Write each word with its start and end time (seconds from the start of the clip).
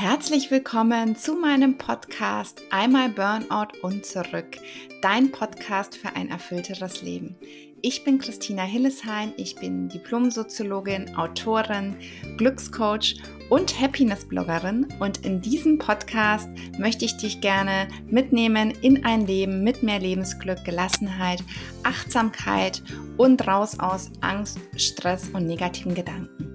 Herzlich 0.00 0.52
willkommen 0.52 1.16
zu 1.16 1.34
meinem 1.34 1.76
Podcast 1.76 2.62
Einmal 2.70 3.08
Burnout 3.08 3.76
und 3.82 4.06
zurück, 4.06 4.56
dein 5.02 5.32
Podcast 5.32 5.96
für 5.96 6.14
ein 6.14 6.30
erfüllteres 6.30 7.02
Leben. 7.02 7.34
Ich 7.82 8.04
bin 8.04 8.20
Christina 8.20 8.62
Hillesheim, 8.62 9.32
ich 9.36 9.56
bin 9.56 9.88
Diplomsoziologin, 9.88 11.16
Autorin, 11.16 11.96
Glückscoach 12.36 13.16
und 13.50 13.80
Happiness-Bloggerin 13.80 14.86
und 15.00 15.26
in 15.26 15.40
diesem 15.40 15.78
Podcast 15.78 16.48
möchte 16.78 17.04
ich 17.04 17.16
dich 17.16 17.40
gerne 17.40 17.88
mitnehmen 18.06 18.70
in 18.82 19.04
ein 19.04 19.26
Leben 19.26 19.64
mit 19.64 19.82
mehr 19.82 19.98
Lebensglück, 19.98 20.64
Gelassenheit, 20.64 21.42
Achtsamkeit 21.82 22.84
und 23.16 23.48
raus 23.48 23.80
aus 23.80 24.12
Angst, 24.20 24.60
Stress 24.76 25.30
und 25.30 25.48
negativen 25.48 25.96
Gedanken. 25.96 26.47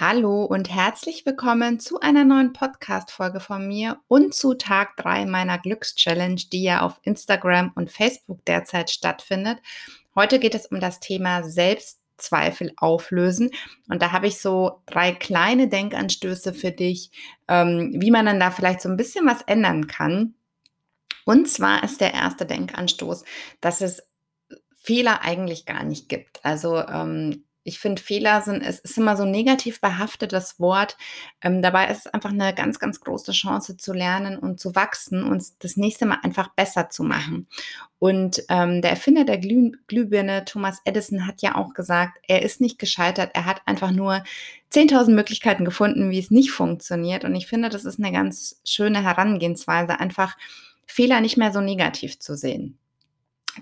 Hallo 0.00 0.46
und 0.46 0.70
herzlich 0.70 1.26
willkommen 1.26 1.78
zu 1.78 2.00
einer 2.00 2.24
neuen 2.24 2.54
Podcast-Folge 2.54 3.38
von 3.38 3.68
mir 3.68 4.00
und 4.08 4.34
zu 4.34 4.54
Tag 4.54 4.96
3 4.96 5.26
meiner 5.26 5.58
Glückschallenge, 5.58 6.36
die 6.50 6.62
ja 6.62 6.80
auf 6.80 6.98
Instagram 7.02 7.72
und 7.74 7.90
Facebook 7.90 8.42
derzeit 8.46 8.88
stattfindet. 8.88 9.58
Heute 10.14 10.38
geht 10.38 10.54
es 10.54 10.64
um 10.64 10.80
das 10.80 11.00
Thema 11.00 11.42
Selbstzweifel 11.42 12.72
auflösen. 12.78 13.50
Und 13.90 14.00
da 14.00 14.10
habe 14.12 14.26
ich 14.26 14.40
so 14.40 14.80
drei 14.86 15.12
kleine 15.12 15.68
Denkanstöße 15.68 16.54
für 16.54 16.70
dich, 16.70 17.10
ähm, 17.46 17.92
wie 17.94 18.10
man 18.10 18.24
dann 18.24 18.40
da 18.40 18.50
vielleicht 18.50 18.80
so 18.80 18.88
ein 18.88 18.96
bisschen 18.96 19.26
was 19.26 19.42
ändern 19.42 19.86
kann. 19.86 20.32
Und 21.26 21.46
zwar 21.46 21.84
ist 21.84 22.00
der 22.00 22.14
erste 22.14 22.46
Denkanstoß, 22.46 23.22
dass 23.60 23.82
es 23.82 24.02
Fehler 24.76 25.20
eigentlich 25.20 25.66
gar 25.66 25.84
nicht 25.84 26.08
gibt. 26.08 26.42
Also 26.42 26.78
ähm, 26.78 27.44
ich 27.62 27.78
finde, 27.78 28.00
Fehler 28.00 28.40
sind, 28.40 28.62
es 28.62 28.78
ist 28.78 28.96
immer 28.96 29.16
so 29.16 29.24
negativ 29.24 29.80
behaftetes 29.80 30.58
Wort. 30.58 30.96
Ähm, 31.42 31.60
dabei 31.60 31.88
ist 31.88 32.06
es 32.06 32.06
einfach 32.06 32.30
eine 32.30 32.54
ganz, 32.54 32.78
ganz 32.78 33.00
große 33.00 33.32
Chance 33.32 33.76
zu 33.76 33.92
lernen 33.92 34.38
und 34.38 34.58
zu 34.58 34.74
wachsen 34.74 35.24
und 35.24 35.44
das 35.62 35.76
nächste 35.76 36.06
Mal 36.06 36.18
einfach 36.22 36.48
besser 36.54 36.88
zu 36.88 37.02
machen. 37.02 37.46
Und 37.98 38.42
ähm, 38.48 38.80
der 38.80 38.92
Erfinder 38.92 39.24
der 39.24 39.36
Glüh 39.38 39.72
Glühbirne, 39.86 40.46
Thomas 40.46 40.80
Edison, 40.86 41.26
hat 41.26 41.42
ja 41.42 41.54
auch 41.54 41.74
gesagt, 41.74 42.18
er 42.26 42.42
ist 42.42 42.62
nicht 42.62 42.78
gescheitert, 42.78 43.32
er 43.34 43.44
hat 43.44 43.60
einfach 43.66 43.90
nur 43.90 44.24
10.000 44.72 45.10
Möglichkeiten 45.10 45.66
gefunden, 45.66 46.10
wie 46.10 46.18
es 46.18 46.30
nicht 46.30 46.52
funktioniert. 46.52 47.24
Und 47.24 47.34
ich 47.34 47.46
finde, 47.46 47.68
das 47.68 47.84
ist 47.84 47.98
eine 47.98 48.12
ganz 48.12 48.60
schöne 48.64 49.02
Herangehensweise, 49.02 50.00
einfach 50.00 50.38
Fehler 50.86 51.20
nicht 51.20 51.36
mehr 51.36 51.52
so 51.52 51.60
negativ 51.60 52.18
zu 52.18 52.36
sehen. 52.36 52.78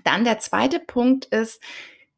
Dann 0.03 0.23
der 0.23 0.39
zweite 0.39 0.79
Punkt 0.79 1.25
ist, 1.25 1.61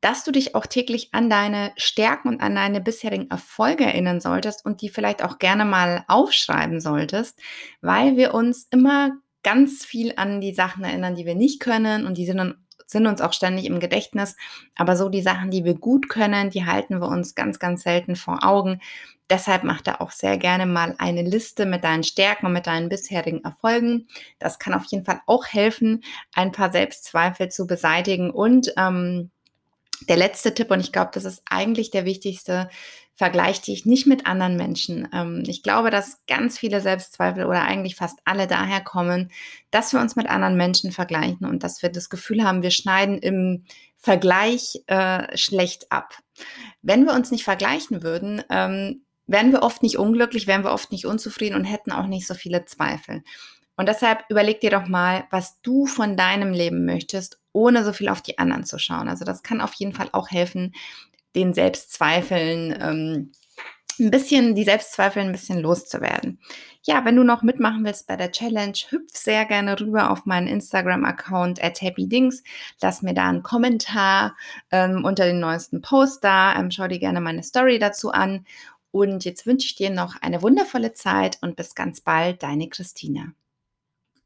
dass 0.02 0.24
du 0.24 0.32
dich 0.32 0.56
auch 0.56 0.66
täglich 0.66 1.14
an 1.14 1.30
deine 1.30 1.72
Stärken 1.78 2.28
und 2.28 2.42
an 2.42 2.56
deine 2.56 2.82
bisherigen 2.82 3.30
Erfolge 3.30 3.86
erinnern 3.86 4.20
solltest 4.20 4.66
und 4.66 4.82
die 4.82 4.90
vielleicht 4.90 5.24
auch 5.24 5.38
gerne 5.40 5.64
mal 5.64 6.04
aufschreiben 6.08 6.82
solltest, 6.82 7.40
weil 7.82 8.18
wir 8.18 8.34
uns 8.34 8.68
immer 8.72 9.12
ganz 9.44 9.86
viel 9.86 10.14
an 10.18 10.42
die 10.42 10.54
Sachen 10.54 10.84
erinnern, 10.84 11.16
die 11.16 11.26
wir 11.26 11.36
nicht 11.36 11.60
können 11.60 12.06
und 12.06 12.18
die 12.18 12.26
sind, 12.26 12.56
sind 12.86 13.08
uns 13.08 13.22
auch 13.22 13.34
ständig 13.34 13.66
im 13.66 13.80
Gedächtnis. 13.80 14.36
Aber 14.76 14.96
so 14.96 15.10
die 15.10 15.22
Sachen, 15.22 15.52
die 15.52 15.64
wir 15.64 15.76
gut 15.76 16.10
können, 16.10 16.50
die 16.50 16.66
halten 16.66 17.00
wir 17.00 17.08
uns 17.08 17.36
ganz, 17.36 17.60
ganz 17.60 17.84
selten 17.84 18.16
vor 18.16 18.44
Augen. 18.44 18.82
Deshalb 19.30 19.64
mach 19.64 19.82
da 19.82 19.96
auch 20.00 20.12
sehr 20.12 20.38
gerne 20.38 20.66
mal 20.66 20.96
eine 20.98 21.22
Liste 21.22 21.66
mit 21.66 21.84
deinen 21.84 22.04
Stärken 22.04 22.48
und 22.48 22.54
mit 22.54 22.68
deinen 22.68 22.90
bisherigen 22.90 23.44
Erfolgen. 23.44 24.08
Das 24.40 24.60
kann 24.60 24.74
auf 24.74 24.84
jeden 24.86 25.06
Fall 25.06 25.22
auch 25.26 25.46
helfen, 25.46 26.04
ein 26.34 26.52
paar 26.52 26.72
Selbstzweifel 26.72 27.50
zu 27.50 27.66
beseitigen 27.66 28.30
und 28.30 28.74
ähm, 28.78 29.32
der 30.10 30.18
letzte 30.18 30.54
Tipp, 30.54 30.72
und 30.72 30.80
ich 30.80 30.92
glaube, 30.92 31.12
das 31.14 31.26
ist 31.26 31.44
eigentlich 31.50 31.92
der 31.92 32.06
wichtigste, 32.06 32.70
vergleich 33.16 33.62
dich 33.62 33.86
nicht 33.86 34.08
mit 34.08 34.26
anderen 34.26 34.56
Menschen. 34.56 35.08
Ähm, 35.14 35.44
ich 35.46 35.62
glaube, 35.62 35.92
dass 35.92 36.26
ganz 36.26 36.58
viele 36.58 36.82
Selbstzweifel 36.82 37.46
oder 37.46 37.62
eigentlich 37.62 37.96
fast 37.96 38.20
alle 38.26 38.48
daher 38.48 38.82
kommen, 38.82 39.32
dass 39.70 39.94
wir 39.94 40.00
uns 40.00 40.16
mit 40.16 40.28
anderen 40.28 40.58
Menschen 40.58 40.92
vergleichen 40.92 41.46
und 41.46 41.64
dass 41.64 41.82
wir 41.82 41.90
das 41.90 42.10
Gefühl 42.10 42.44
haben, 42.44 42.64
wir 42.64 42.72
schneiden 42.72 43.20
im 43.20 43.66
Vergleich 43.98 44.82
äh, 44.88 45.38
schlecht 45.38 45.92
ab. 45.92 46.16
Wenn 46.82 47.06
wir 47.06 47.14
uns 47.14 47.30
nicht 47.30 47.44
vergleichen 47.44 48.02
würden, 48.02 48.42
ähm, 48.50 49.04
wären 49.28 49.52
wir 49.52 49.62
oft 49.62 49.84
nicht 49.84 49.98
unglücklich, 50.00 50.48
wären 50.48 50.64
wir 50.64 50.72
oft 50.72 50.92
nicht 50.92 51.06
unzufrieden 51.06 51.56
und 51.56 51.66
hätten 51.66 51.92
auch 51.92 52.08
nicht 52.08 52.26
so 52.26 52.34
viele 52.34 52.66
Zweifel. 52.66 53.22
Und 53.78 53.88
deshalb 53.88 54.24
überleg 54.30 54.62
dir 54.62 54.72
doch 54.72 54.88
mal, 54.88 55.26
was 55.30 55.62
du 55.62 55.86
von 55.86 56.18
deinem 56.18 56.54
Leben 56.54 56.86
möchtest, 56.86 57.41
ohne 57.54 57.84
so 57.84 57.94
viel 57.94 58.10
auf 58.10 58.22
die 58.22 58.38
anderen 58.38 58.66
zu 58.66 58.80
schauen. 58.80 59.08
Also 59.08 59.26
das 59.26 59.44
kann 59.44 59.62
auf 59.62 59.74
jeden 59.74 59.94
Fall 59.94 60.10
auch 60.12 60.30
helfen, 60.30 60.74
den 61.36 61.54
Selbstzweifeln 61.54 62.78
ähm, 62.80 63.32
ein 64.00 64.12
bisschen, 64.12 64.56
die 64.56 64.64
Selbstzweifel 64.64 65.22
ein 65.22 65.32
bisschen 65.32 65.60
loszuwerden. 65.60 66.40
Ja, 66.84 67.06
wenn 67.06 67.16
du 67.16 67.24
noch 67.24 67.44
mitmachen 67.44 67.86
willst 67.86 68.08
bei 68.08 68.16
der 68.16 68.32
Challenge, 68.32 68.74
hüpf 68.90 69.12
sehr 69.14 69.46
gerne 69.46 69.80
rüber 69.80 70.10
auf 70.10 70.26
meinen 70.26 70.48
Instagram-Account 70.48 71.64
at 71.64 71.82
happydings. 71.82 72.44
Lass 72.82 73.04
mir 73.04 73.14
da 73.14 73.30
einen 73.30 73.44
Kommentar 73.44 74.36
ähm, 74.72 75.06
unter 75.06 75.26
den 75.26 75.40
neuesten 75.40 75.82
Post 75.82 76.24
da. 76.24 76.56
Ähm, 76.56 76.72
schau 76.72 76.88
dir 76.88 77.00
gerne 77.00 77.22
meine 77.22 77.44
Story 77.44 77.78
dazu 77.78 78.12
an. 78.12 78.46
Und 78.90 79.24
jetzt 79.24 79.46
wünsche 79.46 79.68
ich 79.68 79.76
dir 79.76 79.90
noch 79.90 80.16
eine 80.22 80.42
wundervolle 80.42 80.94
Zeit 80.94 81.38
und 81.42 81.56
bis 81.56 81.76
ganz 81.76 82.02
bald, 82.02 82.44
deine 82.44 82.68
Christina. 82.68 83.34